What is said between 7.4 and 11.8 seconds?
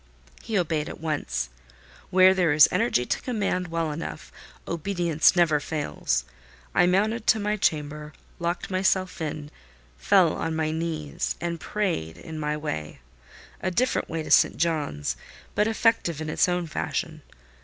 chamber; locked myself in; fell on my knees; and